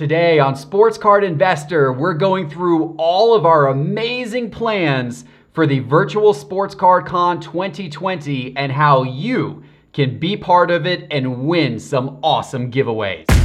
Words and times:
Today 0.00 0.38
on 0.38 0.56
Sports 0.56 0.96
Card 0.96 1.24
Investor, 1.24 1.92
we're 1.92 2.14
going 2.14 2.48
through 2.48 2.94
all 2.96 3.34
of 3.34 3.44
our 3.44 3.68
amazing 3.68 4.50
plans 4.50 5.26
for 5.52 5.66
the 5.66 5.80
Virtual 5.80 6.32
Sports 6.32 6.74
Card 6.74 7.04
Con 7.04 7.38
2020 7.38 8.56
and 8.56 8.72
how 8.72 9.02
you 9.02 9.62
can 9.92 10.18
be 10.18 10.38
part 10.38 10.70
of 10.70 10.86
it 10.86 11.06
and 11.10 11.46
win 11.46 11.78
some 11.78 12.18
awesome 12.22 12.72
giveaways. 12.72 13.39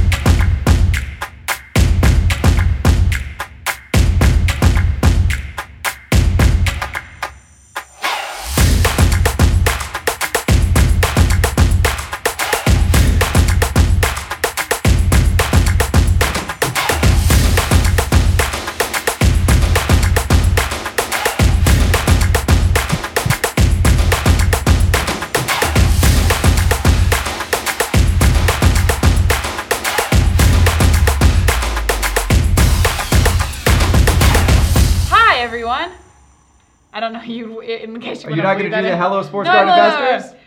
You 37.80 37.84
in 37.84 38.00
case 38.00 38.22
you 38.22 38.30
Are 38.30 38.36
you 38.36 38.42
not 38.42 38.58
going 38.58 38.70
to 38.70 38.76
do 38.76 38.82
the 38.82 38.92
in. 38.92 38.98
Hello 38.98 39.22
Sports 39.22 39.46
No, 39.46 39.52
Card 39.52 39.66
no, 39.66 39.76
no. 39.76 39.84
Investors? 39.84 40.40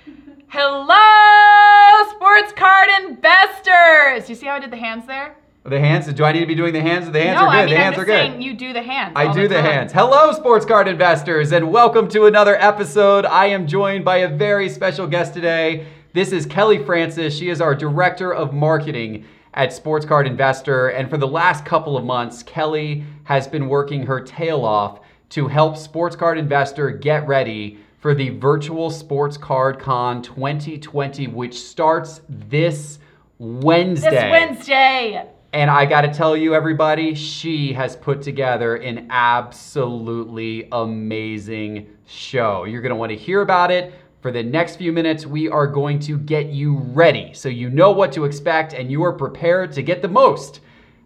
Hello, 0.47 2.09
sports 2.09 2.53
card 2.53 2.89
investors. 3.03 4.29
You 4.29 4.35
see 4.35 4.47
how 4.47 4.55
I 4.55 4.59
did 4.59 4.71
the 4.71 4.77
hands 4.77 5.05
there? 5.05 5.35
The 5.63 5.79
hands? 5.79 6.11
Do 6.11 6.23
I 6.23 6.31
need 6.31 6.39
to 6.39 6.45
be 6.47 6.55
doing 6.55 6.73
the 6.73 6.81
hands? 6.81 7.11
The 7.11 7.21
hands 7.21 7.39
no, 7.39 7.47
are 7.47 7.51
good. 7.51 7.57
I 7.57 7.65
mean 7.65 7.70
the 7.70 7.75
I'm 7.75 7.81
hands 7.81 7.95
just 7.95 8.01
are 8.01 8.05
good. 8.05 8.31
saying 8.31 8.41
you 8.41 8.53
do 8.55 8.73
the 8.73 8.81
hands. 8.81 9.13
I 9.15 9.31
do 9.31 9.47
the, 9.47 9.55
time. 9.55 9.65
hands. 9.65 9.91
Hello, 9.91 10.31
sports 10.31 10.65
card 10.65 10.87
investors, 10.87 11.51
and 11.51 11.71
welcome 11.71 12.07
to 12.09 12.26
another 12.26 12.55
episode. 12.55 13.26
I 13.26 13.48
am 13.48 13.67
joined 13.67 14.04
by 14.04 14.17
a 14.17 14.27
very 14.27 14.70
special 14.70 15.05
guest 15.05 15.34
today. 15.35 15.85
This 16.13 16.32
is 16.32 16.48
Kelly 16.48 16.84
Francis. 16.84 17.37
She 17.37 17.49
is 17.49 17.61
our 17.61 17.76
director 17.76 18.34
of 18.34 18.51
marketing 18.51 19.26
at 19.54 19.71
Sports 19.71 20.05
Card 20.05 20.26
Investor. 20.26 20.87
And 20.87 21.09
for 21.09 21.17
the 21.17 21.27
last 21.27 21.65
couple 21.65 21.95
of 21.98 22.04
months, 22.04 22.41
Kelly 22.41 23.04
has 23.26 23.48
been 23.48 23.67
working 23.67 24.07
her 24.07 24.21
tail 24.21 24.65
off 24.65 25.01
to 25.30 25.48
help 25.48 25.77
Sports 25.77 26.16
Card 26.16 26.38
Investor 26.38 26.90
get 26.90 27.27
ready 27.27 27.80
for 27.99 28.16
the 28.16 28.30
virtual 28.30 28.90
Sports 28.90 29.38
Card 29.38 29.80
Con 29.80 30.22
2020, 30.22 31.27
which 31.27 31.60
starts 31.60 32.22
this 32.30 32.99
Wednesday. 33.38 34.10
This 34.10 34.32
Wednesday. 34.32 35.30
And 35.52 35.70
I 35.70 35.85
got 35.85 36.02
to 36.02 36.13
tell 36.13 36.38
you, 36.38 36.54
everybody, 36.54 37.16
she 37.16 37.74
has 37.74 37.96
put 37.96 38.22
together 38.22 38.76
an 38.76 39.07
absolutely 39.10 40.68
amazing 40.72 41.88
show. 42.05 42.66
You're 42.66 42.82
going 42.82 42.91
to 42.91 42.96
want 42.96 43.12
to 43.12 43.18
hear 43.18 43.41
about 43.41 43.72
it. 43.72 43.94
For 44.22 44.32
the 44.32 44.44
next 44.44 44.76
few 44.76 44.91
minutes, 44.91 45.26
we 45.26 45.48
are 45.48 45.66
going 45.66 46.00
to 46.00 46.18
get 46.18 46.48
you 46.48 46.77
ready 46.77 47.34
so 47.34 47.50
you 47.50 47.70
know 47.70 47.91
what 47.91 48.12
to 48.13 48.26
expect 48.26 48.74
and 48.74 48.91
you 48.91 49.02
are 49.04 49.13
prepared 49.13 49.72
to 49.74 49.82
get 49.82 50.02
the 50.02 50.10
most 50.10 50.60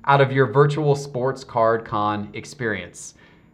out 0.06 0.20
of 0.20 0.32
your 0.32 0.48
virtual 0.48 0.96
sports 0.96 1.44
card 1.44 1.86
con 1.86 2.30
experience. 2.34 3.14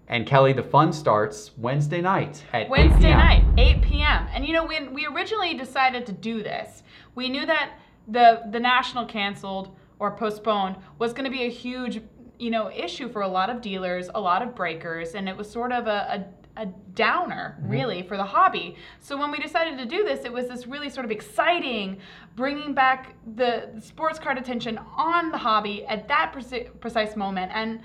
And 0.10 0.26
Kelly, 0.26 0.54
the 0.54 0.64
fun 0.64 0.92
starts 0.92 1.52
Wednesday 1.56 2.02
night 2.02 2.44
at 2.52 2.64
8 2.64 2.70
Wednesday 2.70 3.00
p.m. 3.02 3.18
night, 3.20 3.46
8 3.58 3.82
p.m. 3.84 4.28
And 4.34 4.44
you 4.44 4.54
know, 4.54 4.66
when 4.66 4.92
we 4.92 5.06
originally 5.06 5.54
decided 5.54 6.08
to 6.08 6.12
do 6.12 6.42
this, 6.42 6.82
we 7.14 7.30
knew 7.30 7.46
that 7.46 7.74
the 8.08 8.42
the 8.52 8.60
national 8.60 9.06
canceled 9.06 9.76
or 10.00 10.12
postponed 10.12 10.78
was 10.98 11.14
going 11.14 11.26
to 11.26 11.32
be 11.32 11.44
a 11.44 11.50
huge, 11.50 12.02
you 12.40 12.50
know, 12.50 12.72
issue 12.72 13.08
for 13.08 13.22
a 13.22 13.28
lot 13.28 13.50
of 13.50 13.62
dealers, 13.62 14.10
a 14.16 14.20
lot 14.20 14.42
of 14.42 14.56
breakers, 14.56 15.14
and 15.14 15.30
it 15.30 15.38
was 15.38 15.50
sort 15.50 15.72
of 15.72 15.86
a, 15.88 16.26
a, 16.58 16.62
a 16.62 16.66
downer, 16.96 17.58
mm-hmm. 17.60 17.70
really, 17.70 18.02
for 18.02 18.18
the 18.18 18.24
hobby. 18.24 18.76
So 19.02 19.18
when 19.18 19.30
we 19.30 19.38
decided 19.38 19.78
to 19.78 19.86
do 19.86 20.04
this, 20.04 20.26
it 20.26 20.34
was 20.34 20.48
this 20.48 20.66
really 20.66 20.90
sort 20.90 21.06
of 21.06 21.12
exciting, 21.12 22.00
bringing 22.36 22.74
back 22.74 23.16
the 23.36 23.70
sports 23.80 24.18
card 24.18 24.38
attention 24.38 24.80
on 24.96 25.32
the 25.32 25.38
hobby 25.38 25.86
at 25.86 26.08
that 26.08 26.34
preci- 26.34 26.70
precise 26.80 27.16
moment. 27.16 27.52
And 27.54 27.82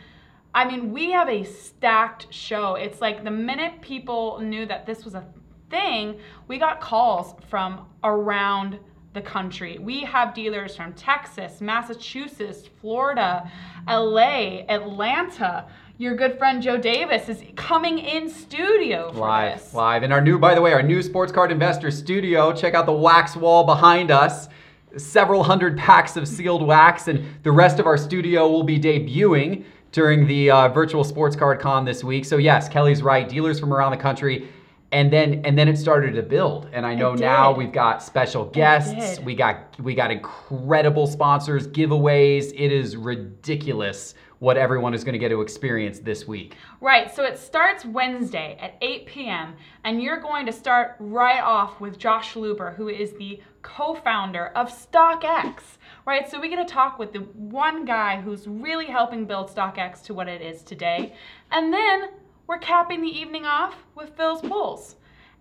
I 0.55 0.65
mean, 0.65 0.93
we 0.93 1.11
have 1.11 1.29
a 1.29 1.43
stacked 1.43 2.33
show. 2.33 2.77
It's 2.77 3.01
like 3.01 3.25
the 3.25 3.31
minute 3.31 3.81
people 3.81 4.39
knew 4.41 4.67
that 4.67 4.87
this 4.87 5.05
was 5.05 5.15
a 5.15 5.25
thing, 5.69 6.21
we 6.47 6.59
got 6.59 6.81
calls 6.81 7.35
from 7.49 7.87
around 8.05 8.79
the 9.15 9.21
country. 9.21 9.79
We 9.79 10.01
have 10.03 10.33
dealers 10.33 10.77
from 10.77 10.93
Texas, 10.93 11.61
Massachusetts, 11.61 12.69
Florida, 12.81 13.51
LA, 13.89 14.63
Atlanta. 14.69 15.67
Your 15.99 16.15
good 16.15 16.39
friend 16.39 16.63
Joe 16.63 16.77
Davis 16.77 17.29
is 17.29 17.43
coming 17.57 17.99
in 17.99 18.29
studio 18.29 19.13
for 19.13 19.19
live, 19.19 19.61
this. 19.61 19.75
live. 19.75 20.03
And 20.05 20.13
our 20.13 20.21
new, 20.21 20.39
by 20.39 20.55
the 20.55 20.61
way, 20.61 20.73
our 20.73 20.83
new 20.83 21.03
sports 21.03 21.33
card 21.33 21.51
investor 21.51 21.91
studio. 21.91 22.53
Check 22.53 22.75
out 22.75 22.87
the 22.87 22.93
wax 22.93 23.37
wall 23.37 23.65
behind 23.65 24.11
us. 24.11 24.49
Several 24.97 25.43
hundred 25.43 25.77
packs 25.77 26.17
of 26.17 26.29
sealed 26.29 26.65
wax, 26.65 27.09
and 27.09 27.25
the 27.43 27.51
rest 27.51 27.81
of 27.81 27.87
our 27.87 27.97
studio 27.97 28.49
will 28.49 28.63
be 28.63 28.79
debuting 28.79 29.65
during 29.95 30.27
the 30.27 30.51
uh, 30.51 30.69
virtual 30.69 31.05
sports 31.05 31.37
card 31.37 31.61
con 31.61 31.85
this 31.85 32.03
week. 32.03 32.25
So 32.25 32.37
yes, 32.37 32.69
Kelly's 32.69 33.01
right. 33.01 33.29
Dealers 33.29 33.61
from 33.61 33.73
around 33.73 33.93
the 33.93 33.97
country. 33.97 34.49
And 34.95 35.13
then 35.13 35.43
and 35.45 35.59
then 35.59 35.67
it 35.67 35.77
started 35.77 36.15
to 36.15 36.23
build. 36.23 36.69
And 36.73 36.87
I 36.87 36.95
know 36.95 37.15
now 37.15 37.53
we've 37.53 37.73
got 37.73 38.01
special 38.01 38.45
guests. 38.45 39.19
We 39.19 39.35
got 39.35 39.79
we 39.81 39.93
got 39.93 40.13
incredible 40.13 41.09
sponsors, 41.09 41.67
giveaways. 41.67 42.53
It 42.55 42.71
is 42.71 42.97
ridiculous 42.97 44.15
what 44.39 44.57
everyone 44.57 44.95
is 44.95 45.03
going 45.03 45.15
to 45.15 45.19
get 45.19 45.31
to 45.31 45.41
experience 45.41 45.99
this 45.99 46.29
week. 46.29 46.57
Right, 46.81 47.13
so 47.13 47.25
it 47.25 47.39
starts 47.39 47.85
Wednesday 47.85 48.59
at 48.61 48.75
8 48.83 49.07
p.m., 49.07 49.55
and 49.85 50.03
you're 50.03 50.21
going 50.21 50.45
to 50.45 50.53
start 50.53 50.97
right 50.99 51.41
off 51.41 51.81
with 51.81 51.99
Josh 51.99 52.35
Luber, 52.35 52.77
who 52.77 52.89
is 52.89 53.15
the 53.15 53.41
co 53.63 53.95
founder 53.95 54.49
of 54.49 54.69
StockX. 54.69 55.61
Right, 56.07 56.31
so 56.31 56.39
we 56.39 56.51
get 56.51 56.57
to 56.57 56.73
talk 56.73 56.99
with 56.99 57.13
the 57.13 57.21
one 57.21 57.85
guy 57.85 58.21
who's 58.21 58.47
really 58.47 58.87
helping 58.87 59.25
build 59.25 59.49
StockX 59.49 60.03
to 60.05 60.15
what 60.15 60.29
it 60.29 60.43
is 60.43 60.63
today. 60.63 61.15
And 61.51 61.73
then 61.73 62.11
we're 62.47 62.59
capping 62.59 63.01
the 63.01 63.09
evening 63.09 63.47
off 63.47 63.75
with 63.95 64.17
Phil's 64.17 64.43
Pulls. 64.43 64.97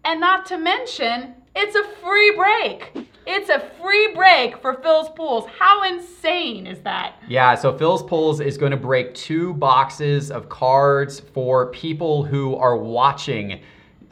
And 0.06 0.20
not 0.20 0.46
to 0.48 0.58
mention, 0.58 1.36
it's 1.56 1.76
a 1.76 1.84
free 2.02 2.36
break. 2.36 3.08
It's 3.26 3.50
a 3.50 3.60
free 3.82 4.14
break 4.14 4.58
for 4.58 4.76
Phil's 4.76 5.10
Pulls. 5.10 5.46
How 5.58 5.84
insane 5.84 6.68
is 6.68 6.80
that? 6.82 7.16
Yeah, 7.28 7.56
so 7.56 7.78
Phil's 7.78 8.04
Pulls 8.04 8.42
is 8.42 8.58
going 8.58 8.72
to 8.72 8.78
break 8.78 9.14
two 9.14 9.54
boxes 9.54 10.30
of 10.30 10.50
cards 10.50 11.20
for 11.20 11.72
people 11.72 12.24
who 12.24 12.56
are 12.56 12.76
watching 12.76 13.62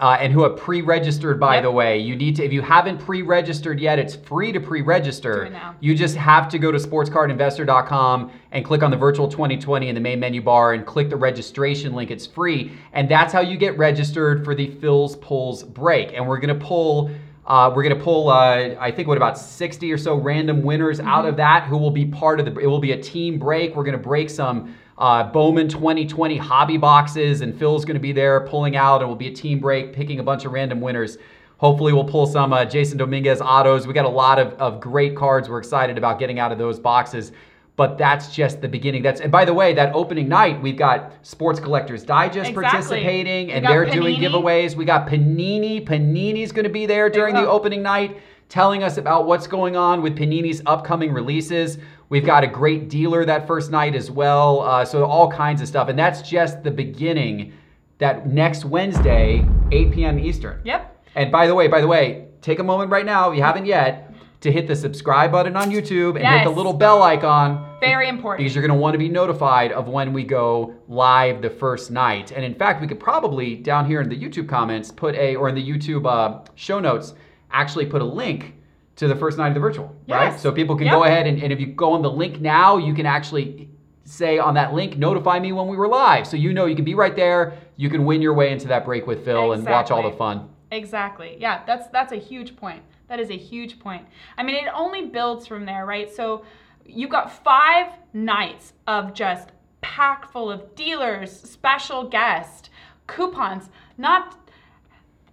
uh, 0.02 0.18
and 0.20 0.34
who 0.34 0.44
have 0.44 0.58
pre-registered. 0.58 1.40
By 1.40 1.56
Yep. 1.56 1.64
the 1.64 1.72
way, 1.72 2.00
you 2.00 2.16
need 2.16 2.36
to 2.38 2.44
if 2.44 2.52
you 2.52 2.62
haven't 2.62 2.98
pre-registered 3.00 3.80
yet, 3.80 4.00
it's 4.00 4.16
free 4.16 4.52
to 4.52 4.60
pre-register. 4.60 5.42
Do 5.42 5.48
it 5.48 5.54
now. 5.54 5.76
You 5.80 5.96
just 5.96 6.16
have 6.18 6.50
to 6.50 6.60
go 6.60 6.72
to 6.72 6.78
sportscardinvestor.com 6.80 8.32
and 8.52 8.66
click 8.66 8.84
on 8.84 8.92
the 8.92 8.98
virtual 8.98 9.28
2020 9.28 9.88
in 9.90 9.96
the 9.96 10.02
main 10.02 10.20
menu 10.20 10.42
bar 10.42 10.74
and 10.74 10.86
click 10.86 11.10
the 11.10 11.16
registration 11.16 11.94
link. 11.94 12.12
It's 12.12 12.26
free, 12.26 12.72
and 12.94 13.08
that's 13.10 13.32
how 13.34 13.42
you 13.42 13.58
get 13.58 13.78
registered 13.78 14.44
for 14.44 14.56
the 14.56 14.68
Phil's 14.82 15.16
Pulls 15.18 15.64
break. 15.64 16.14
And 16.14 16.28
we're 16.28 16.40
gonna 16.40 16.56
pull. 16.56 17.12
Uh, 17.46 17.72
we're 17.76 17.84
gonna 17.84 17.96
pull, 17.96 18.30
uh, 18.30 18.76
I 18.80 18.92
think, 18.92 19.08
what 19.08 19.18
about 19.18 19.38
60 19.38 19.92
or 19.92 19.98
so 19.98 20.16
random 20.16 20.62
winners 20.62 21.00
out 21.00 21.26
of 21.26 21.36
that 21.38 21.64
who 21.64 21.76
will 21.78 21.90
be 21.92 22.06
part 22.06 22.40
of 22.40 22.46
the. 22.46 22.56
It 22.60 22.68
will 22.68 22.80
be 22.80 22.92
a 22.92 23.02
team 23.02 23.40
break. 23.40 23.76
We're 23.76 23.84
gonna 23.84 23.98
break 23.98 24.30
some 24.30 24.76
uh, 25.02 25.24
Bowman 25.24 25.68
2020 25.68 26.38
hobby 26.38 26.78
boxes, 26.78 27.42
and 27.42 27.58
Phil's 27.58 27.84
gonna 27.84 28.00
be 28.00 28.12
there 28.12 28.42
pulling 28.42 28.76
out, 28.76 29.02
and 29.02 29.10
will 29.10 29.16
be 29.16 29.28
a 29.28 29.34
team 29.34 29.60
break, 29.60 29.94
picking 29.94 30.20
a 30.20 30.24
bunch 30.24 30.46
of 30.46 30.52
random 30.52 30.80
winners. 30.80 31.18
Hopefully, 31.58 31.92
we'll 31.92 32.04
pull 32.06 32.26
some 32.28 32.54
uh, 32.54 32.66
Jasson 32.66 32.98
Dominguez 32.98 33.42
autos. 33.42 33.86
We 33.88 33.94
got 33.94 34.06
a 34.06 34.10
lot 34.10 34.40
of, 34.40 34.54
of 34.54 34.80
great 34.80 35.16
cards. 35.16 35.50
We're 35.50 35.60
excited 35.60 35.98
about 35.98 36.20
getting 36.20 36.40
out 36.40 36.52
of 36.52 36.58
those 36.58 36.80
boxes. 36.80 37.32
But 37.78 37.98
that's 37.98 38.34
just 38.34 38.62
the 38.62 38.68
beginning. 38.68 39.02
That's 39.02 39.22
and 39.22 39.32
by 39.32 39.44
the 39.46 39.54
way, 39.54 39.74
that 39.74 39.96
opening 39.96 40.28
night 40.28 40.62
we've 40.62 40.78
got 40.78 41.14
Sports 41.24 41.60
Collectors 41.60 42.04
Digest 42.04 42.50
Exactly. 42.50 42.64
participating, 42.64 43.48
We 43.48 43.54
and 43.54 43.66
they're 43.66 43.86
doing 43.86 44.20
giveaways. 44.20 44.76
We 44.76 44.86
got 44.86 45.08
Panini. 45.08 45.84
Panini's 45.84 46.52
going 46.52 46.66
to 46.66 46.70
be 46.72 46.86
there 46.86 47.10
during 47.10 47.34
the 47.34 47.48
opening 47.48 47.82
night, 47.82 48.18
telling 48.52 48.84
us 48.84 48.98
about 48.98 49.26
what's 49.26 49.48
going 49.48 49.78
on 49.78 50.02
with 50.02 50.18
Panini's 50.18 50.62
upcoming 50.66 51.14
releases. 51.14 51.78
We've 52.10 52.26
got 52.26 52.44
a 52.44 52.48
great 52.48 52.90
dealer 52.90 53.24
that 53.24 53.48
first 53.48 53.72
night 53.72 53.96
as 53.96 54.12
well. 54.12 54.60
Uh, 54.60 54.84
so 54.84 55.06
all 55.06 55.32
kinds 55.32 55.62
of 55.62 55.70
stuff, 55.70 55.88
and 55.88 55.98
that's 55.98 56.22
just 56.22 56.62
the 56.62 56.70
beginning. 56.70 57.54
That 58.00 58.28
next 58.28 58.66
Wednesday, 58.66 59.48
8 59.72 59.92
p.m. 59.94 60.20
Eastern. 60.20 60.60
Yep. 60.66 61.06
And 61.16 61.32
by 61.32 61.48
the 61.48 61.56
way, 61.56 61.70
by 61.70 61.80
the 61.80 61.88
way, 61.88 62.28
take 62.42 62.60
a 62.60 62.64
moment 62.64 62.92
right 62.92 63.06
now, 63.06 63.30
if 63.30 63.38
you 63.38 63.44
haven't 63.44 63.68
yet, 63.68 64.14
to 64.42 64.52
hit 64.52 64.68
the 64.68 64.76
subscribe 64.76 65.32
button 65.32 65.56
on 65.56 65.70
YouTube 65.72 66.18
and 66.18 66.26
hit 66.28 66.44
the 66.44 66.50
little 66.50 66.74
bell 66.74 67.04
icon 67.04 67.78
Very 67.80 68.10
important. 68.10 68.40
because 68.40 68.54
you're 68.54 68.68
going 68.68 68.76
to 68.76 68.82
want 68.82 68.96
to 68.96 68.98
be 68.98 69.08
notified 69.08 69.72
of 69.72 69.88
when 69.88 70.12
we 70.12 70.24
go 70.24 70.74
live 70.90 71.42
the 71.42 71.50
first 71.50 71.90
night. 71.92 72.32
And 72.32 72.44
in 72.44 72.56
fact, 72.56 72.82
we 72.82 72.88
could 72.88 73.00
probably 73.00 73.56
down 73.56 73.86
here 73.86 74.02
in 74.02 74.10
the 74.10 74.20
YouTube 74.20 74.50
comments 74.50 74.92
put 74.92 75.16
a, 75.16 75.36
or 75.36 75.48
in 75.48 75.56
the 75.56 75.66
YouTube 75.66 76.06
uh, 76.06 76.44
show 76.56 76.80
notes, 76.80 77.14
actually 77.52 77.86
put 77.86 78.02
a 78.02 78.06
link 78.06 78.56
to 78.98 79.08
the 79.08 79.16
first 79.16 79.38
night 79.38 79.48
of 79.50 79.54
the 79.54 79.60
virtual, 79.60 79.96
right? 80.08 80.40
So 80.40 80.52
people 80.52 80.76
can 80.76 80.86
Yep. 80.86 80.94
go 80.94 81.04
ahead 81.06 81.28
and, 81.28 81.42
and 81.42 81.52
if 81.52 81.60
you 81.60 81.68
go 81.68 81.94
on 81.94 82.02
the 82.02 82.12
link 82.12 82.40
now, 82.42 82.78
you 82.78 82.94
can 82.94 83.06
actually 83.06 83.70
say 84.04 84.38
on 84.40 84.54
that 84.56 84.74
link, 84.74 84.98
notify 84.98 85.40
me 85.40 85.54
when 85.54 85.68
we 85.68 85.78
were 85.78 85.88
live. 85.88 86.28
So 86.28 86.36
you 86.36 86.54
know 86.54 86.66
you 86.66 86.76
can 86.76 86.86
be 86.86 86.96
right 86.96 87.16
there. 87.16 87.54
You 87.78 87.90
can 87.90 88.06
win 88.06 88.22
your 88.22 88.34
way 88.34 88.52
into 88.52 88.68
that 88.68 88.86
break 88.86 89.08
with 89.08 89.24
Phil 89.24 89.54
and 89.54 89.66
watch 89.66 89.92
all 89.92 90.04
the 90.04 90.16
fun. 90.16 90.50
Exactly. 90.72 91.38
Yeah, 91.40 91.64
that's 91.66 91.88
that's 91.90 92.12
a 92.12 92.18
huge 92.18 92.56
point. 92.56 92.84
That 93.08 93.20
is 93.20 93.30
a 93.30 93.38
huge 93.38 93.80
point. 93.80 94.06
I 94.38 94.44
mean, 94.44 94.56
it 94.56 94.70
only 94.74 95.08
builds 95.08 95.46
from 95.48 95.66
there, 95.66 95.86
right? 95.86 96.14
So 96.14 96.46
you've 96.86 97.10
got 97.10 97.44
five 97.44 97.88
nights 98.14 98.74
of 98.88 99.14
just 99.14 99.50
packed 99.82 100.32
full 100.32 100.52
of 100.52 100.76
dealers, 100.76 101.32
special 101.32 102.08
guests, 102.08 102.70
coupons, 103.08 103.70
not 103.98 104.38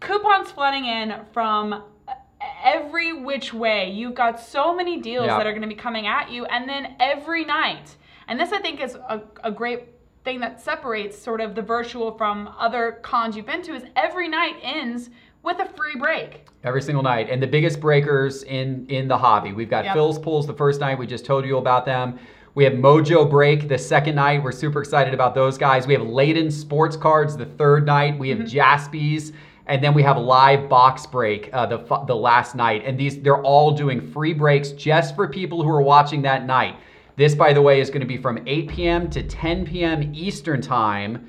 coupons 0.00 0.50
flooding 0.50 0.86
in 0.86 1.14
from 1.32 1.84
every 2.62 3.12
which 3.12 3.52
way. 3.52 3.90
You've 3.90 4.14
got 4.14 4.40
so 4.40 4.74
many 4.74 5.00
deals 5.00 5.26
Yeah. 5.26 5.38
that 5.38 5.46
are 5.46 5.52
going 5.52 5.62
to 5.62 5.68
be 5.68 5.74
coming 5.74 6.06
at 6.06 6.30
you, 6.30 6.44
and 6.46 6.68
then 6.68 6.96
every 7.00 7.44
night. 7.44 7.96
And 8.26 8.38
this, 8.38 8.52
I 8.52 8.60
think, 8.60 8.80
is 8.80 8.94
a, 8.94 9.22
a 9.42 9.50
great 9.50 9.84
thing 10.24 10.40
that 10.40 10.60
separates 10.60 11.16
sort 11.18 11.40
of 11.40 11.54
the 11.54 11.62
virtual 11.62 12.16
from 12.16 12.52
other 12.58 12.98
cons 13.02 13.36
you've 13.36 13.46
been 13.46 13.62
to 13.62 13.74
is 13.74 13.84
every 13.96 14.28
night 14.28 14.56
ends 14.62 15.10
with 15.42 15.58
a 15.60 15.66
free 15.74 15.94
break. 15.96 16.46
Every 16.64 16.82
single 16.82 17.02
night. 17.02 17.30
And 17.30 17.42
the 17.42 17.46
biggest 17.46 17.80
breakers 17.80 18.42
in 18.42 18.86
in 18.88 19.08
the 19.08 19.16
hobby. 19.16 19.52
We've 19.52 19.70
got 19.70 19.84
Yep. 19.86 19.94
Phil's 19.94 20.18
pulls 20.18 20.46
the 20.46 20.52
first 20.54 20.80
night. 20.80 20.98
We 20.98 21.06
just 21.06 21.24
told 21.24 21.46
you 21.46 21.56
about 21.56 21.86
them. 21.86 22.18
We 22.54 22.64
have 22.64 22.72
Mojo 22.72 23.30
Break 23.30 23.68
the 23.68 23.78
second 23.78 24.16
night. 24.16 24.42
We're 24.42 24.52
super 24.52 24.80
excited 24.80 25.14
about 25.14 25.34
those 25.34 25.56
guys. 25.56 25.86
We 25.86 25.94
have 25.94 26.02
Layton 26.02 26.50
Sports 26.50 26.96
Cards 26.96 27.36
the 27.36 27.46
third 27.46 27.86
night. 27.86 28.18
We 28.18 28.30
have 28.30 28.38
mm-hmm. 28.38 28.58
Jaspys. 28.58 29.32
And 29.68 29.84
then 29.84 29.94
we 29.94 30.02
have 30.02 30.16
live 30.16 30.68
box 30.68 31.06
break 31.06 31.50
uh, 31.52 31.66
the 31.66 31.78
the 32.06 32.16
last 32.16 32.54
night, 32.54 32.82
and 32.84 32.98
these 32.98 33.20
they're 33.20 33.42
all 33.42 33.70
doing 33.72 34.00
free 34.00 34.32
breaks 34.32 34.70
just 34.70 35.14
for 35.14 35.28
people 35.28 35.62
who 35.62 35.68
are 35.68 35.82
watching 35.82 36.22
that 36.22 36.46
night. 36.46 36.76
This, 37.16 37.34
by 37.34 37.52
the 37.52 37.60
way, 37.60 37.80
is 37.80 37.90
going 37.90 38.00
to 38.00 38.06
be 38.06 38.16
from 38.16 38.38
8 38.46 38.68
p.m. 38.68 39.10
to 39.10 39.22
10 39.22 39.66
p.m. 39.66 40.14
Eastern 40.14 40.62
time 40.62 41.28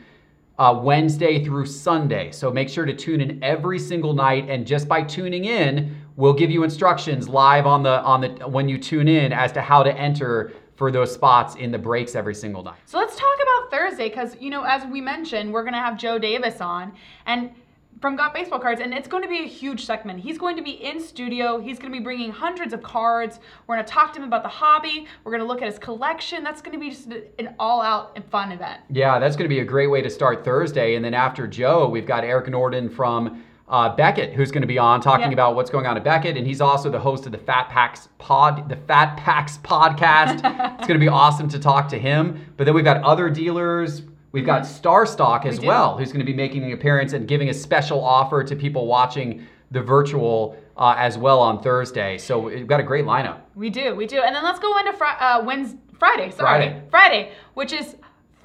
uh, 0.60 0.80
Wednesday 0.84 1.44
through 1.44 1.66
Sunday. 1.66 2.32
So 2.32 2.52
make 2.52 2.70
sure 2.70 2.86
to 2.86 2.94
tune 2.94 3.22
in 3.22 3.44
every 3.44 3.80
single 3.80 4.14
night, 4.14 4.50
and 4.50 4.68
just 4.68 4.88
by 4.88 5.02
tuning 5.02 5.46
in, 5.46 5.96
we'll 6.16 6.34
give 6.34 6.52
you 6.52 6.64
instructions 6.64 7.28
live 7.28 7.66
on 7.66 7.82
the 7.82 8.02
on 8.02 8.22
the 8.22 8.30
when 8.48 8.70
you 8.70 8.78
tune 8.78 9.08
in 9.08 9.34
as 9.34 9.52
to 9.54 9.62
how 9.62 9.84
to 9.84 9.94
enter 9.98 10.54
for 10.76 10.92
those 10.92 11.14
spots 11.14 11.56
in 11.56 11.72
the 11.72 11.78
breaks 11.78 12.16
every 12.16 12.36
single 12.36 12.64
night. 12.64 12.78
So 12.86 12.98
let's 12.98 13.16
talk 13.16 13.38
about 13.44 13.72
Thursday 13.72 14.08
because, 14.08 14.38
you 14.40 14.50
know, 14.50 14.64
as 14.64 14.86
we 14.86 15.02
mentioned, 15.02 15.52
we're 15.52 15.64
going 15.64 15.74
to 15.74 15.80
have 15.80 15.98
Joe 15.98 16.18
Davis 16.18 16.62
on 16.62 16.94
and 17.26 17.52
from 18.00 18.16
Got 18.16 18.34
Baseball 18.34 18.60
Cards, 18.60 18.80
and 18.82 18.94
it's 18.94 19.08
going 19.08 19.24
to 19.24 19.30
be 19.30 19.40
a 19.40 19.48
huge 19.48 19.86
segment. 19.86 20.20
He's 20.20 20.38
going 20.38 20.56
to 20.56 20.62
be 20.62 20.72
in 20.72 21.02
studio. 21.02 21.60
He's 21.60 21.78
going 21.80 21.92
to 21.92 21.98
be 21.98 22.04
bringing 22.04 22.32
hundreds 22.32 22.74
of 22.74 22.82
cards. 22.82 23.40
We're 23.68 23.76
going 23.76 23.86
to 23.86 23.92
talk 23.92 24.14
to 24.14 24.20
him 24.20 24.28
about 24.28 24.44
the 24.44 24.50
hobby. 24.50 25.06
We're 25.24 25.32
going 25.32 25.42
to 25.42 25.48
look 25.48 25.62
at 25.62 25.68
his 25.68 25.80
collection. 25.80 26.44
That's 26.44 26.62
going 26.62 26.74
to 26.74 26.80
be 26.80 26.92
just 26.92 27.10
an 27.40 27.56
all 27.60 27.82
out 27.82 28.14
and 28.16 28.24
fun 28.26 28.52
event. 28.52 28.82
Yeah, 28.90 29.20
that's 29.20 29.36
going 29.36 29.50
to 29.50 29.54
be 29.54 29.60
a 29.60 29.66
great 29.66 29.88
way 29.88 30.02
to 30.02 30.10
start 30.10 30.46
Thursday. 30.46 30.96
And 30.96 31.04
then 31.04 31.14
after 31.14 31.46
Joe, 31.46 31.90
we've 31.90 32.08
got 32.08 32.24
Eric 32.24 32.50
Norden 32.50 32.90
from 32.90 33.44
uh, 33.68 33.96
Beckett, 33.96 34.34
who's 34.34 34.52
going 34.52 34.62
to 34.62 34.68
be 34.68 34.80
on 34.80 35.00
talking 35.00 35.32
about 35.32 35.56
what's 35.56 35.70
going 35.70 35.86
on 35.86 35.96
at 35.96 36.04
Beckett, 36.04 36.38
and 36.38 36.48
he's 36.48 36.60
also 36.60 36.90
the 36.90 37.00
host 37.00 37.28
of 37.28 37.32
the 37.32 37.38
Fat 37.38 37.70
Packs 37.70 38.10
Pod, 38.18 38.68
the 38.68 38.76
Fat 38.76 39.16
Packs 39.18 39.60
podcast. 39.60 40.36
it's 40.80 40.88
going 40.88 41.00
to 41.00 41.04
be 41.04 41.08
awesome 41.08 41.48
to 41.50 41.60
talk 41.60 41.88
to 41.90 42.00
him. 42.00 42.46
But 42.58 42.64
then 42.64 42.74
we've 42.74 42.86
got 42.86 43.04
other 43.04 43.30
dealers. 43.30 44.02
We've 44.32 44.46
got 44.46 44.66
Star 44.66 45.06
Stock 45.06 45.46
as. 45.46 45.60
We 45.60 45.68
well, 45.68 45.98
who's 45.98 46.12
going 46.12 46.26
to 46.26 46.32
be 46.32 46.34
making 46.36 46.64
an 46.64 46.72
appearance 46.72 47.14
and 47.14 47.28
giving 47.28 47.50
a 47.50 47.54
special 47.54 48.04
offer 48.04 48.44
to 48.44 48.56
people 48.56 48.86
watching 48.88 49.48
the 49.72 49.82
virtual 49.82 50.58
uh, 50.78 50.96
as 50.98 51.18
well 51.18 51.40
on 51.40 51.62
Thursday. 51.62 52.18
So 52.18 52.40
we've 52.40 52.68
got 52.68 52.80
a 52.80 52.84
great 52.84 53.06
lineup. 53.06 53.42
We 53.56 53.70
do, 53.70 53.96
we 53.96 54.06
do. 54.06 54.22
And 54.22 54.36
then 54.36 54.44
let's 54.44 54.60
go 54.60 54.78
into 54.78 54.94
fri- 54.94 55.08
uh, 55.20 55.44
Wednesday, 55.44 55.80
Friday, 55.98 56.32
sorry. 56.32 56.40
Friday. 56.40 56.82
Friday, 56.90 57.32
which 57.56 57.74
is 57.74 57.96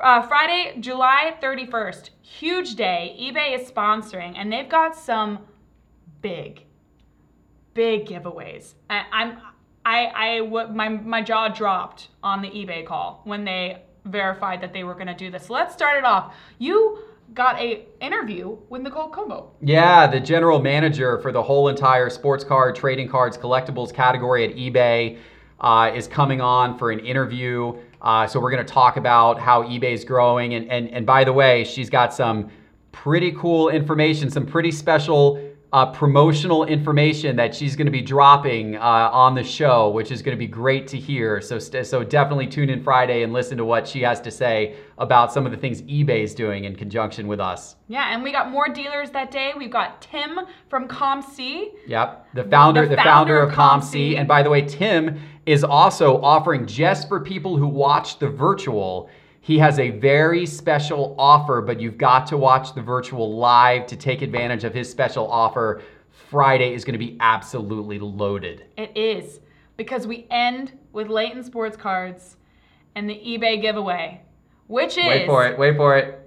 uh, 0.00 0.22
Friday, 0.22 0.76
July 0.80 1.36
31st. 1.42 2.10
Huge 2.20 2.74
day. 2.74 3.16
eBay 3.20 3.58
is 3.58 3.70
sponsoring, 3.70 4.34
and 4.36 4.52
they've 4.52 4.68
got 4.68 4.96
some 4.96 5.38
big, 6.20 6.64
big 7.74 8.06
giveaways. 8.06 8.74
I, 8.90 9.04
I'm, 9.12 9.38
I, 9.86 10.06
I, 10.14 10.38
w- 10.40 10.68
my, 10.68 10.88
my 10.88 11.22
jaw 11.22 11.48
dropped 11.48 12.08
on 12.22 12.42
the 12.42 12.48
eBay 12.48 12.84
call 12.86 13.20
when 13.24 13.44
they 13.44 13.82
verified 14.04 14.60
that 14.60 14.72
they 14.72 14.84
were 14.84 14.94
going 14.94 15.06
to 15.06 15.14
do 15.14 15.30
this. 15.30 15.50
Let's 15.50 15.74
start 15.74 15.98
it 15.98 16.04
off. 16.04 16.34
You 16.58 16.98
got 17.32 17.58
a 17.58 17.86
interview 18.00 18.56
with 18.68 18.82
Nicole 18.82 19.08
Colombo. 19.08 19.50
Yeah, 19.60 20.06
the 20.06 20.20
general 20.20 20.60
manager 20.60 21.18
for 21.20 21.32
the 21.32 21.42
whole 21.42 21.68
entire 21.68 22.10
sports 22.10 22.44
card, 22.44 22.76
trading 22.76 23.08
cards, 23.08 23.38
collectibles 23.38 23.92
category 23.92 24.44
at 24.44 24.56
eBay 24.56 25.18
uh, 25.60 25.90
is 25.94 26.06
coming 26.06 26.40
on 26.40 26.78
for 26.78 26.90
an 26.90 27.00
interview. 27.00 27.76
Uh, 28.02 28.26
so 28.26 28.38
we're 28.38 28.50
going 28.50 28.64
to 28.64 28.72
talk 28.72 28.98
about 28.98 29.40
how 29.40 29.62
eBay 29.62 29.94
is 29.94 30.04
growing. 30.04 30.54
And, 30.54 30.70
and, 30.70 30.90
and 30.90 31.06
by 31.06 31.24
the 31.24 31.32
way, 31.32 31.64
she's 31.64 31.88
got 31.88 32.12
some 32.12 32.50
pretty 32.92 33.32
cool 33.32 33.70
information, 33.70 34.30
some 34.30 34.46
pretty 34.46 34.70
special 34.70 35.40
uh, 35.74 35.84
promotional 35.86 36.64
information 36.66 37.34
that 37.34 37.52
she's 37.52 37.74
going 37.74 37.86
to 37.86 37.90
be 37.90 38.00
dropping 38.00 38.76
uh, 38.76 38.80
on 38.80 39.34
the 39.34 39.42
show, 39.42 39.90
which 39.90 40.12
is 40.12 40.22
going 40.22 40.34
to 40.34 40.38
be 40.38 40.46
great 40.46 40.86
to 40.86 40.96
hear. 40.96 41.40
So, 41.40 41.58
st- 41.58 41.84
so 41.84 42.04
definitely 42.04 42.46
tune 42.46 42.70
in 42.70 42.80
Friday 42.80 43.24
and 43.24 43.32
listen 43.32 43.58
to 43.58 43.64
what 43.64 43.88
she 43.88 44.00
has 44.02 44.20
to 44.20 44.30
say 44.30 44.76
about 44.98 45.32
some 45.32 45.44
of 45.46 45.50
the 45.50 45.58
things 45.58 45.82
eBay 45.82 46.22
is 46.22 46.32
doing 46.32 46.62
in 46.62 46.76
conjunction 46.76 47.26
with 47.26 47.40
us. 47.40 47.74
Yeah, 47.88 48.14
and 48.14 48.22
we 48.22 48.30
got 48.30 48.52
more 48.52 48.68
dealers 48.68 49.10
that 49.10 49.32
day. 49.32 49.50
We've 49.58 49.68
got 49.68 50.00
Tim 50.00 50.38
from 50.68 50.86
COMC. 50.86 51.72
Yep, 51.88 52.28
the 52.34 52.44
founder, 52.44 52.82
The 52.82 52.90
the, 52.90 52.96
founder 52.96 53.10
founder 53.10 53.38
of 53.40 53.50
COMC. 53.50 54.12
COMC. 54.12 54.18
And 54.18 54.28
by 54.28 54.44
the 54.44 54.50
way, 54.50 54.62
Tim 54.62 55.20
is 55.44 55.64
also 55.64 56.22
offering 56.22 56.66
just 56.66 57.08
for 57.08 57.18
people 57.18 57.56
who 57.56 57.66
watch 57.66 58.20
the 58.20 58.28
virtual. 58.28 59.10
He 59.44 59.58
has 59.58 59.78
a 59.78 59.90
very 59.90 60.46
special 60.46 61.14
offer, 61.18 61.60
but 61.60 61.78
you've 61.78 61.98
got 61.98 62.26
to 62.28 62.38
watch 62.38 62.74
the 62.74 62.80
virtual 62.80 63.36
live 63.36 63.86
to 63.88 63.94
take 63.94 64.22
advantage 64.22 64.64
of 64.64 64.72
his 64.72 64.90
special 64.90 65.30
offer. 65.30 65.82
Friday 66.30 66.72
is 66.72 66.82
going 66.82 66.94
to 66.94 66.98
be 66.98 67.18
absolutely 67.20 67.98
loaded. 67.98 68.64
It 68.78 68.96
is 68.96 69.40
because 69.76 70.06
we 70.06 70.26
end 70.30 70.72
with 70.94 71.08
Layton 71.08 71.44
Sports 71.44 71.76
Cards 71.76 72.38
and 72.94 73.06
the 73.06 73.16
eBay 73.16 73.60
giveaway, 73.60 74.22
which 74.66 74.96
is 74.96 75.04
Wait 75.04 75.26
for 75.26 75.46
it. 75.46 75.58
Wait 75.58 75.76
for 75.76 75.98
it. 75.98 76.23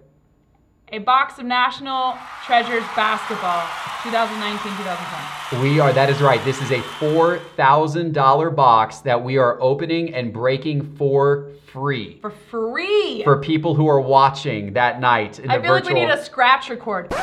A 0.91 0.99
box 0.99 1.37
of 1.37 1.45
National 1.45 2.17
Treasures 2.45 2.83
basketball 2.95 3.61
2019-2020. 4.03 5.61
We 5.61 5.79
are, 5.81 5.91
that 5.91 6.09
is 6.09 6.21
right. 6.21 6.43
This 6.45 6.61
is 6.61 6.71
a 6.71 6.79
$4,000 6.79 8.55
box 8.55 8.99
that 8.99 9.21
we 9.21 9.37
are 9.37 9.59
opening 9.61 10.13
and 10.13 10.31
breaking 10.31 10.95
for 10.95 11.49
free 11.73 12.19
For 12.21 12.29
free. 12.31 13.21
for 13.23 13.41
people 13.41 13.75
who 13.75 13.87
are 13.89 13.99
watching 13.99 14.73
that 14.73 15.01
night 15.01 15.39
in 15.39 15.49
I 15.51 15.57
the 15.57 15.63
feel 15.63 15.73
virtual. 15.73 15.93
like 15.93 16.01
we 16.01 16.05
need 16.07 16.13
a 16.13 16.23
scratch 16.23 16.69
record. 16.69 17.13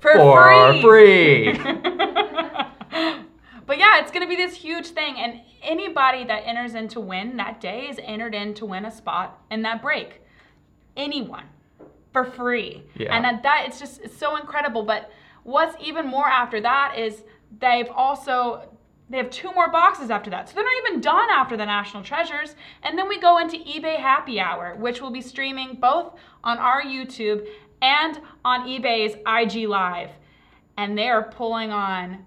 For 0.00 0.14
for 0.14 0.80
free. 0.80 1.54
free. 1.54 1.58
But 3.64 3.78
yeah, 3.78 4.00
it's 4.00 4.10
going 4.10 4.22
to 4.24 4.28
be 4.28 4.36
this 4.36 4.54
huge 4.54 4.88
thing. 4.88 5.14
And 5.16 5.40
anybody 5.62 6.24
that 6.24 6.42
enters 6.44 6.74
in 6.74 6.88
to 6.88 7.00
win 7.00 7.38
that 7.38 7.58
day 7.60 7.86
is 7.88 7.98
entered 8.02 8.34
in 8.34 8.52
to 8.54 8.66
win 8.66 8.84
a 8.84 8.90
spot 8.90 9.40
in 9.50 9.62
that 9.62 9.80
break. 9.80 10.20
Anyone 10.94 11.44
for 12.12 12.24
free. 12.24 12.82
Yeah. 12.96 13.14
And 13.16 13.26
at 13.26 13.42
that, 13.42 13.64
it's 13.66 13.78
just 13.78 14.00
it's 14.02 14.16
so 14.16 14.36
incredible. 14.36 14.82
But 14.82 15.10
what's 15.42 15.74
even 15.82 16.06
more 16.06 16.26
after 16.26 16.60
that 16.60 16.98
is 16.98 17.22
they've 17.60 17.88
also. 17.94 18.68
They 19.10 19.18
have 19.18 19.28
two 19.28 19.52
more 19.52 19.70
boxes 19.70 20.08
after 20.08 20.30
that. 20.30 20.48
So 20.48 20.54
they're 20.54 20.64
not 20.64 20.88
even 20.88 21.00
done 21.02 21.28
after 21.28 21.54
the 21.54 21.66
National 21.66 22.02
Treasures. 22.02 22.54
And 22.82 22.96
then 22.96 23.08
we 23.08 23.20
go 23.20 23.36
into 23.36 23.58
eBay 23.58 23.98
Happy 23.98 24.40
Hour, 24.40 24.74
which 24.76 25.02
will 25.02 25.10
be 25.10 25.20
streaming 25.20 25.74
both 25.74 26.14
on 26.42 26.56
our 26.56 26.82
YouTube 26.82 27.46
and 27.82 28.18
on 28.42 28.66
eBay's 28.66 29.16
IG 29.26 29.68
Live. 29.68 30.08
And 30.78 30.96
they 30.96 31.10
are 31.10 31.24
pulling 31.24 31.70
on 31.72 32.24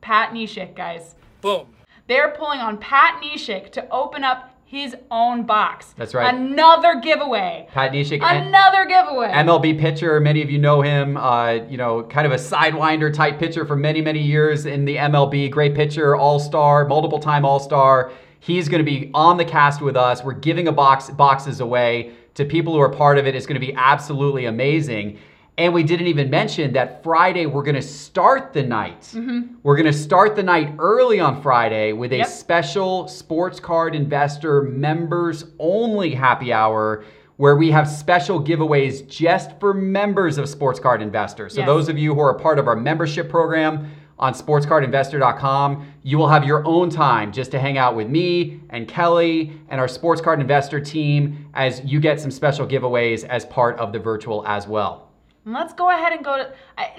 Pat 0.00 0.32
Neshek, 0.32 0.74
guys. 0.74 1.14
Boom. 1.40 1.68
They're 2.08 2.34
pulling 2.36 2.58
on 2.58 2.78
Pat 2.78 3.22
Neshek 3.22 3.70
to 3.72 3.88
open 3.90 4.24
up 4.24 4.55
his 4.66 4.96
own 5.12 5.44
box. 5.46 5.94
That's 5.96 6.12
right. 6.12 6.34
Another 6.34 7.00
giveaway. 7.00 7.68
Pat 7.70 7.92
Neshek, 7.92 8.20
and 8.20 8.48
Another 8.48 8.84
giveaway. 8.84 9.28
MLB 9.28 9.78
pitcher. 9.78 10.18
Many 10.18 10.42
of 10.42 10.50
you 10.50 10.58
know 10.58 10.82
him. 10.82 11.16
Uh, 11.16 11.52
you 11.68 11.76
know, 11.76 12.02
kind 12.02 12.26
of 12.26 12.32
a 12.32 12.36
sidewinder 12.36 13.14
type 13.14 13.38
pitcher 13.38 13.64
for 13.64 13.76
many, 13.76 14.00
many 14.00 14.20
years 14.20 14.66
in 14.66 14.84
the 14.84 14.96
MLB. 14.96 15.52
Great 15.52 15.76
pitcher, 15.76 16.16
All 16.16 16.40
Star, 16.40 16.84
multiple 16.84 17.20
time 17.20 17.44
All 17.44 17.60
Star. 17.60 18.10
He's 18.40 18.68
going 18.68 18.84
to 18.84 18.90
be 18.90 19.08
on 19.14 19.36
the 19.36 19.44
cast 19.44 19.80
with 19.80 19.96
us. 19.96 20.24
We're 20.24 20.32
giving 20.32 20.66
a 20.66 20.72
box 20.72 21.10
boxes 21.10 21.60
away 21.60 22.12
to 22.34 22.44
people 22.44 22.72
who 22.72 22.80
are 22.80 22.90
part 22.90 23.18
of 23.18 23.26
it. 23.28 23.36
It's 23.36 23.46
going 23.46 23.60
to 23.60 23.64
be 23.64 23.72
absolutely 23.74 24.46
amazing. 24.46 25.18
And 25.58 25.72
we 25.72 25.82
didn't 25.82 26.08
even 26.08 26.28
mention 26.28 26.74
that 26.74 27.02
Friday 27.02 27.46
we're 27.46 27.62
going 27.62 27.76
to 27.76 27.82
start 27.82 28.52
the 28.52 28.62
night. 28.62 29.00
Mm-hmm. 29.14 29.54
We're 29.62 29.76
going 29.76 29.86
to 29.86 29.92
start 29.92 30.36
the 30.36 30.42
night 30.42 30.74
early 30.78 31.18
on 31.18 31.40
Friday 31.40 31.92
with 31.94 32.12
a 32.12 32.18
Yep. 32.18 32.26
special 32.26 33.08
sports 33.08 33.58
card 33.58 33.94
investor 33.94 34.62
members 34.62 35.44
only 35.58 36.14
happy 36.14 36.52
hour 36.52 37.04
where 37.38 37.56
we 37.56 37.70
have 37.70 37.88
special 37.88 38.42
giveaways 38.42 39.06
just 39.08 39.58
for 39.60 39.72
members 39.74 40.36
of 40.38 40.48
Sports 40.48 40.78
Card 40.80 41.00
Investor. 41.02 41.48
So 41.48 41.60
Yes. 41.60 41.66
those 41.66 41.88
of 41.88 41.96
you 41.98 42.14
who 42.14 42.20
are 42.20 42.34
part 42.34 42.58
of 42.58 42.66
our 42.68 42.76
membership 42.76 43.28
program 43.30 43.90
on 44.18 44.32
sportscardinvestor.com. 44.32 45.86
You 46.02 46.18
will 46.18 46.28
have 46.28 46.44
your 46.44 46.66
own 46.66 46.88
time 46.90 47.32
just 47.32 47.50
to 47.50 47.58
hang 47.58 47.76
out 47.78 47.94
with 47.96 48.08
me 48.08 48.60
and 48.70 48.88
Kelly 48.88 49.52
and 49.68 49.80
our 49.80 49.88
Sports 49.88 50.20
Card 50.20 50.40
Investor 50.40 50.80
team 50.80 51.46
as 51.54 51.82
you 51.84 52.00
get 52.00 52.20
some 52.20 52.30
special 52.30 52.66
giveaways 52.66 53.24
as 53.24 53.44
part 53.44 53.78
of 53.78 53.92
the 53.92 53.98
virtual 53.98 54.42
as 54.46 54.66
well. 54.66 55.05
Let's 55.48 55.72
go 55.72 55.90
ahead 55.90 56.12
and 56.12 56.24
go 56.24 56.38
to 56.38 56.52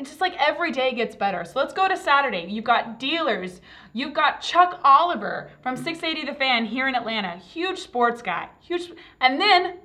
just 0.03 0.21
like 0.21 0.33
every 0.39 0.71
day 0.71 0.93
gets 0.93 1.17
better. 1.17 1.43
So 1.43 1.59
let's 1.59 1.73
go 1.73 1.89
to 1.89 1.97
Saturday. 1.97 2.45
You've 2.47 2.63
got 2.63 2.97
dealers. 2.97 3.59
You've 3.91 4.13
got 4.13 4.39
Chuck 4.39 4.79
Oliver 4.85 5.51
from 5.61 5.75
680 5.75 6.31
The 6.31 6.33
Fan 6.33 6.63
here 6.63 6.87
in 6.87 6.95
Atlanta. 6.95 7.35
Huge 7.35 7.77
sports 7.77 8.21
guy. 8.21 8.47
Huge. 8.61 8.93
And 9.19 9.39
then 9.41 9.79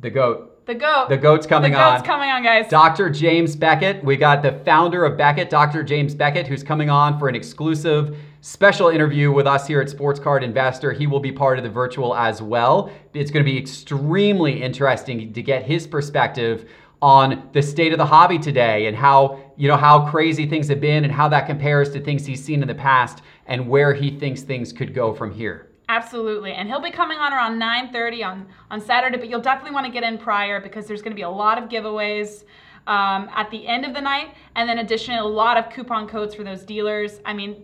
the 0.00 0.10
GOAT. 0.10 0.66
The 0.66 0.74
GOAT. 0.74 1.08
The 1.08 1.16
GOAT's 1.16 1.46
coming 1.46 1.74
on. 1.74 1.80
the 1.80 1.84
on. 1.84 1.96
GOAT's 1.98 2.06
coming 2.06 2.28
on, 2.28 2.42
guys. 2.42 2.68
Dr. 2.68 3.08
James 3.08 3.54
Beckett. 3.54 4.02
We 4.02 4.16
got 4.16 4.42
the 4.42 4.52
founder 4.64 5.04
of 5.04 5.16
Beckett, 5.16 5.48
Dr. 5.48 5.84
James 5.84 6.16
Beckett, 6.16 6.46
who's 6.46 6.64
coming 6.64 6.90
on 6.90 7.20
for 7.20 7.28
an 7.28 7.36
exclusive 7.36 8.16
special 8.40 8.88
interview 8.88 9.32
with 9.32 9.46
us 9.46 9.66
here 9.66 9.80
at 9.80 9.88
Sports 9.88 10.20
Card 10.20 10.42
Investor. 10.44 10.92
He 10.92 11.06
will 11.06 11.20
be 11.20 11.32
part 11.32 11.58
of 11.58 11.64
the 11.64 11.70
virtual 11.70 12.14
as 12.14 12.42
well. 12.42 12.90
It's 13.14 13.30
going 13.30 13.44
to 13.44 13.50
be 13.50 13.58
extremely 13.58 14.62
interesting 14.62 15.32
to 15.32 15.42
get 15.42 15.62
his 15.62 15.86
perspective 15.86 16.68
on 17.00 17.48
the 17.52 17.62
state 17.62 17.92
of 17.92 17.98
the 17.98 18.06
hobby 18.06 18.38
today 18.38 18.86
and 18.86 18.96
how 18.96 19.40
you 19.56 19.68
know 19.68 19.76
how 19.76 20.08
crazy 20.10 20.46
things 20.46 20.68
have 20.68 20.80
been 20.80 21.04
and 21.04 21.12
how 21.12 21.28
that 21.28 21.46
compares 21.46 21.90
to 21.90 22.00
things 22.00 22.26
he's 22.26 22.44
seen 22.44 22.60
in 22.60 22.68
the 22.68 22.74
past 22.74 23.22
and 23.46 23.68
where 23.68 23.94
he 23.94 24.10
thinks 24.10 24.42
things 24.42 24.72
could 24.72 24.94
go 24.94 25.14
from 25.14 25.32
here. 25.32 25.68
Absolutely. 25.88 26.52
And 26.52 26.68
he'll 26.68 26.82
be 26.82 26.90
coming 26.90 27.18
on 27.18 27.32
around 27.32 27.58
9:30 27.58 28.24
on 28.24 28.46
on 28.70 28.80
Saturday, 28.80 29.16
but 29.16 29.28
you'll 29.28 29.40
definitely 29.40 29.72
want 29.72 29.86
to 29.86 29.92
get 29.92 30.02
in 30.02 30.18
prior 30.18 30.60
because 30.60 30.86
there's 30.86 31.02
going 31.02 31.12
to 31.12 31.16
be 31.16 31.22
a 31.22 31.30
lot 31.30 31.62
of 31.62 31.68
giveaways 31.68 32.44
um, 32.86 33.30
at 33.34 33.50
the 33.50 33.66
end 33.66 33.84
of 33.84 33.94
the 33.94 34.00
night, 34.00 34.34
and 34.56 34.68
then 34.68 34.78
additionally 34.78 35.20
a 35.20 35.24
lot 35.24 35.56
of 35.56 35.70
coupon 35.72 36.08
codes 36.08 36.34
for 36.34 36.42
those 36.42 36.64
dealers. 36.64 37.20
I 37.24 37.32
mean, 37.32 37.62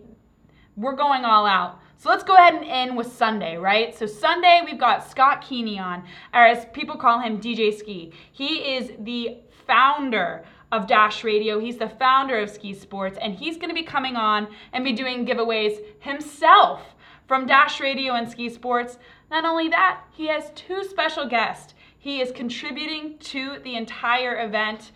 we're 0.75 0.95
going 0.95 1.25
all 1.25 1.45
out. 1.45 1.79
So 1.97 2.09
let's 2.09 2.23
go 2.23 2.35
ahead 2.35 2.55
and 2.55 2.65
end 2.65 2.97
with 2.97 3.11
Sunday, 3.13 3.57
right? 3.57 3.95
So 3.97 4.05
Sunday 4.05 4.61
we've 4.65 4.79
got 4.79 5.09
Scott 5.09 5.41
Keeney 5.41 5.79
on, 5.79 6.03
or 6.33 6.41
as 6.41 6.65
people 6.73 6.97
call 6.97 7.19
him, 7.19 7.39
DJ 7.39 7.73
Skee. 7.73 8.11
He 8.31 8.75
is 8.75 8.91
the 8.99 9.37
founder 9.65 10.45
of 10.71 10.87
Dash 10.87 11.23
Radio. 11.23 11.57
He's 11.59 11.77
the 11.77 11.89
founder 11.89 12.37
of 12.39 12.49
Skee 12.49 12.73
Sports, 12.73 13.17
and 13.21 13.33
he's 13.33 13.57
going 13.57 13.69
to 13.69 13.75
be 13.75 13.83
coming 13.83 14.15
on 14.15 14.47
and 14.73 14.83
be 14.83 14.91
doing 14.91 15.25
giveaways 15.25 15.79
himself 15.99 16.81
from 17.27 17.45
Dash 17.45 17.79
Radio 17.79 18.13
and 18.13 18.29
Skee 18.29 18.49
Sports. 18.49 18.97
Not 19.31 19.45
only 19.45 19.69
that, 19.69 20.01
he 20.11 20.27
has 20.27 20.51
two 20.53 20.83
special 20.83 21.27
guests. 21.27 21.73
He 21.97 22.21
is 22.21 22.31
contributing 22.31 23.17
to 23.19 23.59
the 23.63 23.75
entire 23.75 24.43
event 24.43 24.91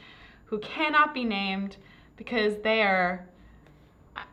who 0.45 0.59
cannot 0.59 1.13
be 1.13 1.23
named 1.23 1.77
because 2.17 2.57
they 2.61 2.81
are. 2.81 3.28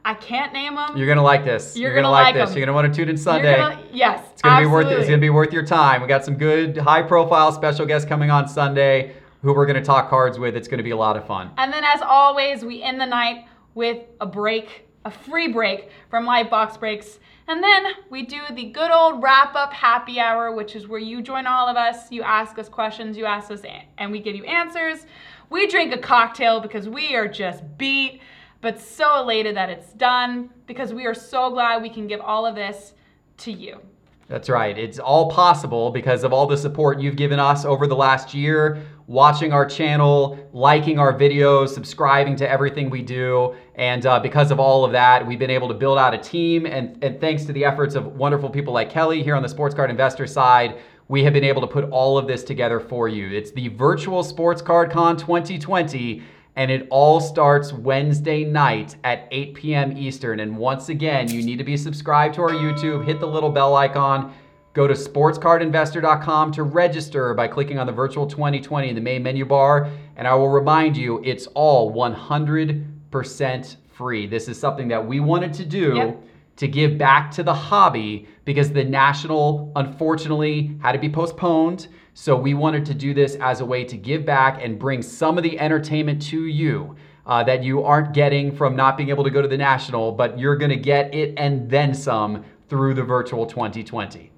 I 0.07 0.15
can't 0.15 0.53
name 0.53 0.77
them. 0.77 0.97
You're 0.97 1.09
gonna 1.09 1.21
like 1.21 1.45
this. 1.45 1.77
You're, 1.77 1.91
You're 1.91 2.01
gonna, 2.01 2.15
gonna 2.15 2.25
like, 2.25 2.35
this. 2.37 2.51
them. 2.51 2.59
You're 2.59 2.67
gonna 2.67 2.77
want 2.77 2.95
to 2.95 2.97
tune 2.97 3.09
in 3.09 3.17
Sunday. 3.17 3.57
Gonna, 3.57 3.83
yes, 3.93 4.25
it's 4.33 4.41
gonna 4.41 4.55
absolutely. 4.55 4.85
be 4.85 4.89
worth 4.89 4.93
it. 4.93 5.01
It's 5.01 5.09
gonna 5.11 5.21
be 5.21 5.31
worth 5.31 5.53
your 5.53 5.67
time. 5.67 6.01
We 6.01 6.07
got 6.07 6.25
some 6.25 6.37
good, 6.37 6.77
high-profile 6.79 7.51
special 7.51 7.85
guests 7.87 8.09
coming 8.09 8.31
on 8.31 8.47
Sunday 8.47 9.17
who 9.43 9.53
we're 9.53 9.67
gonna 9.67 9.85
talk 9.85 10.09
cards 10.09 10.39
with. 10.39 10.55
It's 10.55 10.69
gonna 10.69 10.85
be 10.85 10.93
a 10.93 10.97
lot 10.97 11.17
of 11.17 11.27
fun. 11.27 11.51
And 11.59 11.73
then, 11.73 11.83
as 11.83 12.03
always, 12.03 12.65
we 12.65 12.85
end 12.85 13.01
the 13.01 13.07
night 13.07 13.47
with 13.75 13.99
a 14.21 14.27
break, 14.27 14.87
a 15.05 15.11
free 15.11 15.49
break 15.49 15.91
from 16.09 16.25
Live 16.25 16.51
Box 16.51 16.77
Breaks. 16.77 17.19
And 17.49 17.61
then 17.61 17.87
we 18.09 18.23
do 18.23 18.41
the 18.53 18.67
good 18.67 18.93
old 18.93 19.21
wrap 19.21 19.57
up 19.57 19.73
happy 19.73 20.21
hour, 20.21 20.55
which 20.55 20.77
is 20.77 20.87
where 20.87 21.01
you 21.01 21.21
join 21.21 21.49
all 21.49 21.67
of 21.67 21.77
us, 21.77 22.13
you 22.13 22.23
ask 22.23 22.61
us 22.61 22.69
questions, 22.69 23.17
you 23.17 23.25
ask 23.25 23.51
us, 23.51 23.63
and 23.99 24.13
we 24.13 24.21
give 24.21 24.37
you 24.37 24.45
answers. 24.45 25.07
We 25.51 25.67
drink 25.67 25.93
a 25.93 25.99
cocktail 25.99 26.61
because 26.61 26.89
we 26.89 27.17
are 27.17 27.27
just 27.27 27.65
beat, 27.77 28.21
but 28.67 28.81
so 28.81 29.21
elated 29.21 29.55
that 29.55 29.71
it's 29.71 29.93
done 29.93 30.51
because 30.67 30.93
we 30.93 31.07
are 31.07 31.15
so 31.15 31.51
glad 31.51 31.81
we 31.81 31.89
can 31.89 32.09
give 32.09 32.21
all 32.21 32.45
of 32.45 32.57
this 32.57 32.95
to 33.37 33.53
you. 33.53 33.79
That's 34.27 34.49
right. 34.49 34.77
It's 34.77 34.99
all 34.99 35.31
possible 35.31 35.93
because 35.93 36.25
of 36.25 36.33
all 36.33 36.49
the 36.49 36.57
support 36.57 36.99
you've 36.99 37.15
given 37.15 37.39
us 37.39 37.65
over 37.65 37.87
the 37.87 37.95
last 37.95 38.35
year, 38.35 38.83
watching 39.07 39.53
our 39.53 39.65
channel, 39.65 40.37
liking 40.53 40.99
our 40.99 41.17
videos, 41.17 41.69
subscribing 41.69 42.35
to 42.35 42.51
everything 42.51 42.91
we 42.91 43.03
do. 43.03 43.55
And 43.77 44.05
uh, 44.05 44.19
because 44.19 44.51
of 44.51 44.59
all 44.59 44.85
of 44.85 44.91
that, 44.91 45.25
we've 45.25 45.39
been 45.39 45.49
able 45.49 45.69
to 45.69 45.75
build 45.75 45.97
out 45.97 46.13
a 46.13 46.19
team. 46.19 46.67
And, 46.67 46.99
and 47.05 47.21
thanks 47.21 47.45
to 47.45 47.53
the 47.53 47.65
efforts 47.65 47.95
of 47.95 48.17
wonderful 48.17 48.51
people 48.51 48.75
like 48.75 48.91
Kelly 48.91 49.23
here 49.23 49.37
on 49.37 49.45
the 49.45 49.49
Sports 49.49 49.77
Card 49.77 49.91
Investor 49.91 50.27
side, 50.27 50.81
we 51.07 51.23
have 51.23 51.33
been 51.33 51.45
able 51.45 51.61
to 51.61 51.69
put 51.69 51.85
all 51.91 52.19
of 52.19 52.27
this 52.27 52.43
together 52.43 52.81
for 52.81 53.07
you. 53.07 53.29
It's 53.29 53.53
the 53.53 53.69
virtual 53.69 54.25
Sports 54.25 54.61
Card 54.61 54.91
Con 54.91 55.17
2020 55.17 56.25
and 56.57 56.71
it 56.71 56.87
all 56.91 57.21
starts 57.21 57.73
Wednesday 57.73 58.45
night 58.45 58.97
at 59.05 59.29
8 59.31 59.55
p.m. 59.55 59.97
Eastern. 59.97 60.41
And 60.41 60.57
once 60.57 60.89
again, 60.89 61.31
you 61.31 61.43
need 61.43 61.59
to 61.59 61.65
be 61.65 61.77
subscribed 61.77 62.35
to 62.37 62.43
our 62.43 62.51
YouTube, 62.51 63.05
hit 63.05 63.21
the 63.21 63.27
little 63.27 63.51
bell 63.51 63.77
icon, 63.77 64.35
go 64.73 64.87
to 64.87 64.95
sportscardinvestor.com 64.95 66.53
to 66.53 66.63
register 66.63 67.35
by 67.35 67.47
clicking 67.47 67.79
on 67.79 67.87
the 67.87 67.93
virtual 67.93 68.27
2020 68.27 68.89
in 68.89 68.95
the 68.95 69.01
main 69.01 69.23
menu 69.23 69.45
bar. 69.45 69.91
And 70.17 70.27
I 70.27 70.35
will 70.35 70.49
remind 70.49 70.97
you, 70.97 71.23
it's 71.25 71.47
all 71.49 71.93
100% 71.93 73.77
free. 73.93 74.27
This 74.27 74.49
is 74.49 74.59
something 74.59 74.89
that 74.89 75.07
we 75.07 75.21
wanted 75.21 75.53
to 75.55 75.65
do. 75.65 75.95
Yep. 75.95 76.23
To 76.57 76.69
give 76.69 76.97
back 76.97 77.31
to 77.33 77.43
the 77.43 77.53
hobby 77.53 78.27
because 78.47 78.73
the 78.73 78.83
national, 78.83 79.73
unfortunately, 79.77 80.75
had 80.81 80.93
to 80.93 80.99
be 80.99 81.11
postponed. 81.11 81.89
So 82.19 82.35
we 82.35 82.55
wanted 82.55 82.87
to 82.87 82.95
do 82.95 83.13
this 83.13 83.35
as 83.35 83.61
a 83.61 83.67
way 83.67 83.85
to 83.85 83.95
give 83.95 84.25
back 84.25 84.65
and 84.65 84.79
bring 84.79 85.03
some 85.03 85.37
of 85.37 85.45
the 85.45 85.61
entertainment 85.61 86.23
to 86.23 86.47
you 86.47 86.97
uh, 87.27 87.45
that 87.45 87.63
you 87.63 87.83
aren't 87.83 88.15
getting 88.15 88.57
from 88.57 88.75
not 88.75 88.97
being 88.97 89.11
able 89.11 89.23
to 89.23 89.29
go 89.29 89.43
to 89.43 89.49
the 89.49 89.59
national, 89.59 90.13
but 90.13 90.39
you're 90.39 90.57
going 90.57 90.71
to 90.71 90.79
get 90.79 91.15
it 91.15 91.35
and 91.37 91.69
then 91.69 91.93
some 91.93 92.43
through 92.71 92.95
the 92.95 93.03
virtual 93.03 93.45
2020. 93.45 94.33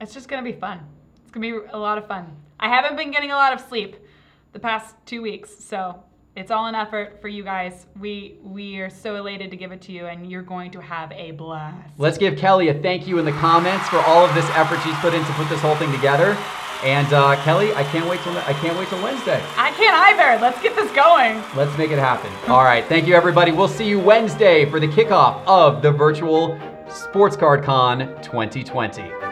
It's 0.00 0.12
just 0.12 0.26
going 0.26 0.44
to 0.44 0.52
be 0.52 0.58
fun. 0.58 0.80
It's 1.22 1.30
going 1.30 1.48
to 1.48 1.60
be 1.60 1.66
a 1.72 1.78
lot 1.78 1.96
of 1.96 2.08
fun. 2.08 2.26
I 2.58 2.68
haven't 2.68 2.96
been 2.96 3.12
getting 3.12 3.30
a 3.30 3.36
lot 3.36 3.52
of 3.52 3.60
sleep 3.60 3.98
the 4.52 4.58
past 4.58 4.96
two 5.06 5.22
weeks, 5.22 5.56
so 5.56 6.02
it's 6.34 6.50
all 6.50 6.66
an 6.66 6.74
effort 6.74 7.20
for 7.22 7.28
you 7.28 7.44
guys. 7.44 7.86
We 8.00 8.38
we 8.42 8.78
are 8.78 8.90
so 8.90 9.14
elated 9.14 9.52
to 9.52 9.56
give 9.56 9.70
it 9.70 9.80
to 9.82 9.92
you, 9.92 10.06
and 10.06 10.28
you're 10.28 10.42
going 10.42 10.72
to 10.72 10.80
have 10.80 11.12
a 11.12 11.30
blast. 11.30 11.88
Let's 11.98 12.18
give 12.18 12.36
Kelly 12.36 12.70
a 12.70 12.74
thank 12.74 13.06
you 13.06 13.20
in 13.20 13.24
the 13.24 13.32
comments 13.32 13.88
for 13.88 13.98
all 13.98 14.24
of 14.24 14.34
this 14.34 14.48
effort 14.54 14.80
she's 14.82 14.96
put 14.96 15.14
in 15.14 15.24
to 15.24 15.32
put 15.34 15.48
this 15.48 15.60
whole 15.60 15.76
thing 15.76 15.92
together. 15.92 16.36
And 16.82 17.12
uh, 17.12 17.36
Kelly, 17.44 17.72
I 17.74 17.84
can't 17.84 18.08
wait 18.08 18.20
till 18.22 18.36
I 18.38 18.52
can't 18.54 18.76
wait 18.76 18.88
till 18.88 19.02
Wednesday. 19.02 19.42
I 19.56 19.70
can't 19.72 19.94
either. 19.94 20.40
Let's 20.42 20.60
get 20.60 20.74
this 20.74 20.90
going. 20.92 21.42
Let's 21.56 21.76
make 21.78 21.90
it 21.90 21.98
happen. 21.98 22.32
All 22.50 22.64
right, 22.64 22.84
thank 22.86 23.06
you 23.06 23.14
everybody. 23.14 23.52
We'll 23.52 23.68
see 23.68 23.88
you 23.88 24.00
Wednesday 24.00 24.68
for 24.68 24.80
the 24.80 24.88
kickoff 24.88 25.44
of 25.46 25.80
the 25.80 25.92
virtual 25.92 26.58
Sports 26.88 27.36
Card 27.36 27.62
Con 27.62 28.00
2020. 28.22 29.31